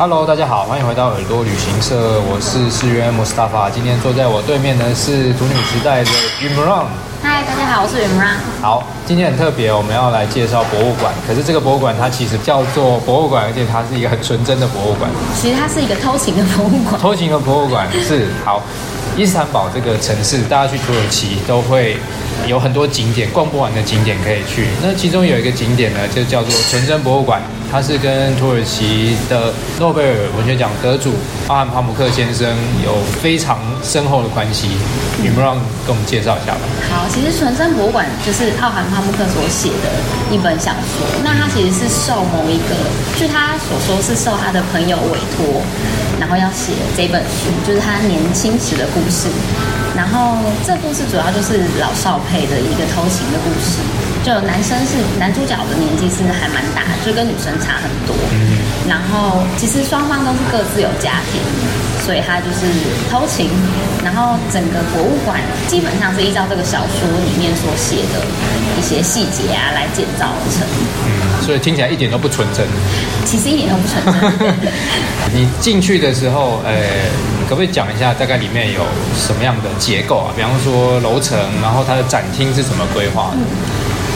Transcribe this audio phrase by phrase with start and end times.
[0.00, 3.68] Hello，大家好，欢迎回到耳朵旅行社，我是四月 Mustafa。
[3.68, 6.86] 今天坐在我对面的是土女时代的 Imran。
[7.20, 8.38] 嗨，大家好，我是 Imran。
[8.62, 11.12] 好，今天很特别，我们要来介绍博物馆。
[11.26, 15.10] 可是这个博物馆它其实叫做博物馆，而且它是一个很纯真的博物馆。
[15.34, 16.94] 其实它是一个偷情的博物馆。
[17.00, 18.62] 偷情的博物馆是好。
[19.16, 21.96] 伊斯坦堡这个城市，大家去土耳其都会
[22.46, 24.68] 有很多景点，逛不完的景点可以去。
[24.80, 27.42] 那其中有一个景点呢，就叫做纯真博物馆。
[27.70, 31.12] 他是跟土耳其的诺贝尔文学奖得主
[31.48, 32.48] 奥罕帕姆克先生
[32.84, 34.68] 有非常深厚的关系。
[35.20, 35.54] 你们让
[35.84, 36.60] 跟我们介绍一下吧。
[36.88, 39.90] 好，其实纯真博物馆就是奥罕帕姆克所写的
[40.30, 41.04] 一本小说。
[41.22, 42.74] 那他其实是受某一个，
[43.18, 45.60] 据他所说是受他的朋友委托，
[46.18, 49.28] 然后要写这本书，就是他年轻时的故事。
[49.96, 53.78] 然后这故事主要就是老少配的一个偷情的故事。
[54.22, 58.14] 就男生是男主角的年纪是还蛮大，就跟女生差很多。
[58.88, 58.90] 嗯。
[58.90, 61.40] 然后其实双方都是各自有家庭，
[62.04, 62.66] 所以他就是
[63.10, 63.50] 偷情。
[64.04, 68.24] 然后整个博物馆基本上是依照这个小说里面所写的
[68.78, 70.66] 一些细节啊来建造而成。
[71.04, 72.64] 嗯，所以听起来一点都不纯真。
[73.26, 74.02] 其实一点都不纯
[74.40, 74.64] 真。
[75.34, 76.72] 你进去的时候，呃，
[77.48, 78.86] 可不可以讲一下大概里面有
[79.18, 80.32] 什么样的结构啊？
[80.34, 83.36] 比方说楼层，然后它的展厅是怎么规划的？
[83.36, 83.44] 嗯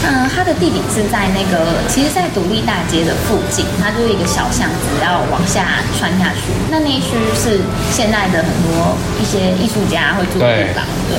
[0.04, 6.50] 嗯，它的地点是在那个，其实，在独立大街的附近，它就是一个小巷子，要往下穿下去。
[6.70, 7.60] 那那一区是
[7.92, 11.18] 现在的很多一些艺术家会住的地方，对。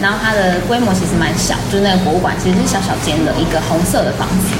[0.00, 4.54] 然后它的规模其实蛮小，就是那个博物馆其实是小小间的一个红色的房子。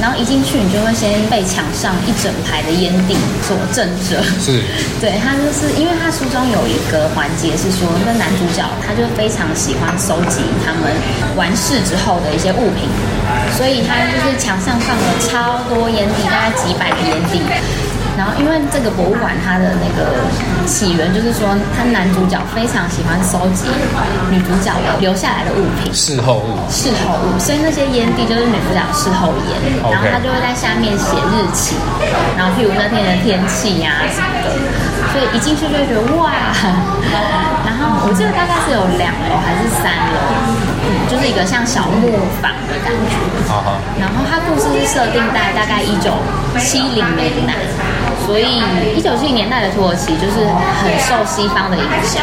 [0.00, 4.16] 然后一进去，你就会先被墙上一整排的烟蒂所震慑。
[4.40, 4.64] 是，
[4.98, 10.88] 对，他就是因为他书中有一个环节是说，那男主角他就非常喜欢收集他们
[11.36, 12.88] 完事之后的一些物品，
[13.56, 17.40] 所以他就是墙上放了超多烟蒂，大概几百个烟蒂。
[18.18, 20.12] 然后，因为这个博物馆它的那个
[20.66, 23.64] 起源就是说，他男主角非常喜欢收集
[24.28, 31.76] 女主角的留下来的物品，事后物，事后物，所以那些烟蒂就是女主角事后烟.然后他就会在下面写日期，
[32.36, 34.52] 然后譬如那天的天气呀、啊、什么的，
[35.14, 36.28] 所以一进去就会觉得哇，
[37.64, 40.19] 然后我记得大概是有两楼还是三楼，嗯，
[41.10, 42.06] 就是一个像小木
[42.40, 43.74] 房的感觉，uh-huh.
[43.98, 46.12] 然后它故事是设定在大概一九
[46.60, 48.09] 七零年代。
[48.30, 48.62] 所以，
[48.94, 50.46] 一九七零年代的土耳其就是
[50.78, 52.22] 很受西方的影响，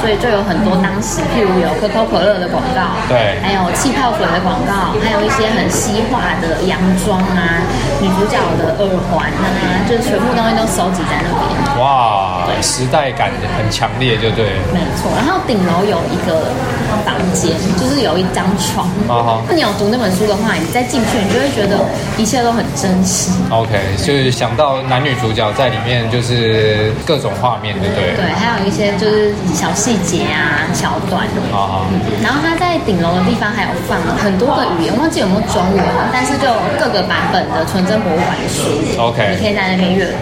[0.00, 7.58] 所以就有很多当时，譬如有可口可乐的广告，对，还有气泡水的广告，还有一些很西化的洋装啊，
[7.98, 11.42] 女主角的耳环啊，就是全部东西都收集在那边。
[11.82, 14.62] 哇，对，时代感很强烈，就对。
[14.70, 16.54] 没错，然后顶楼有一个
[17.02, 18.86] 房间，就是有一张床。
[19.10, 19.42] 啊哈。
[19.48, 21.82] 那你有读那本书的话，你再进去，你就会觉得
[22.16, 23.32] 一切都很真实。
[23.50, 25.31] OK，就是想到男女主。
[25.32, 28.14] 主角在里面就是各种画面，对不对？
[28.16, 31.24] 对，还有一些就是小细节啊、桥段。
[31.50, 35.82] 啊、嗯、然后他在顶楼的地方还有放了很多个语言，忘记有没有中文，
[36.12, 39.00] 但是就有各个版本的纯真博物馆的书。
[39.00, 40.12] OK，你可以在那边阅读。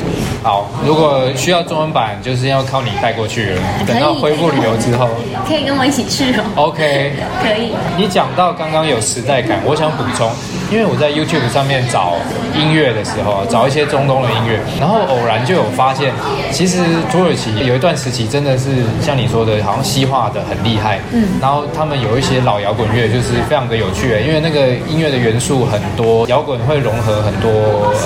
[0.45, 3.63] 好，如果需要中文版，就是要靠你带过去了。
[3.89, 5.09] 等到恢复旅游之后
[5.45, 6.45] 可，可以跟我一起去哦。
[6.55, 7.13] OK，
[7.43, 7.73] 可以。
[7.97, 10.31] 你讲到刚刚有时代感，我想补充，
[10.71, 12.15] 因为我在 YouTube 上面找
[12.55, 15.01] 音乐的时候，找一些中东的音乐，然后。
[15.11, 16.13] 偶然就有发现，
[16.53, 16.79] 其实
[17.11, 21.01] 土耳其有一段时期真的是像你说的，好像西化的很厉害。
[21.11, 27.51] 嗯，然后他们有一些老摇滚乐，就是非常的有趣，因为那个音乐的元素很多，摇滚会融合很多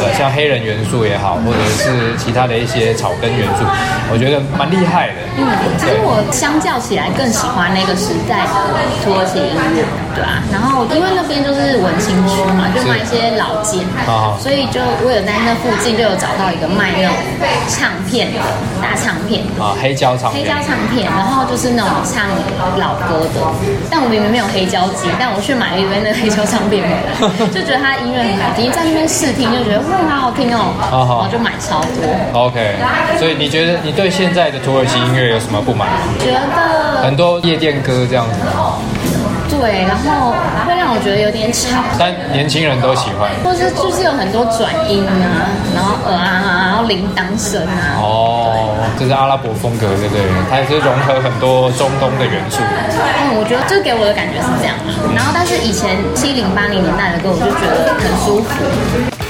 [0.01, 3.65] 呃，像黑人元素也好，或者是其他的一些草根元素，
[4.11, 5.15] 我觉得蛮厉害的。
[5.37, 5.45] 嗯，
[5.77, 8.49] 其实我相较起来更喜欢那个时代的
[9.05, 10.43] 土耳其音乐，对啊。
[10.53, 16.93] 然后因为那边就是文青区嘛，就卖一些老件，啊，所以就我有在那附近就有找到一个卖。
[16.95, 17.17] 那种
[17.69, 18.39] 唱片的
[18.81, 22.23] 大唱片啊，黑胶唱片，黑胶唱片，然后就是那种唱
[22.79, 23.41] 老歌的。
[23.91, 32.47] 但我明明没有黑胶机，但我去买了一堆那个黑胶唱片回来， 就觉得他音乐很好听，在那边试听就觉得哇，好好听哦，然后就买超多。
[32.47, 32.77] OK，
[33.19, 35.89] 所以你觉得你对现在的土耳其音乐有什么不满？
[36.21, 38.39] 觉得很多夜店歌这样子。
[39.49, 40.35] 对，然后
[40.67, 48.01] 会让我觉得有点吵，但年轻人都喜欢，或是就是有很多转音啊，然后呃啊，然后铃铛声啊。
[48.01, 50.23] 哦，这是阿拉伯风格，对不对？
[50.51, 52.59] 它也是融合很多中东的元素。
[52.61, 54.75] 嗯，我觉得这给我的感觉是这样。
[55.15, 59.24] 然后，但是以前七零八零年代的歌，我就觉得很舒服。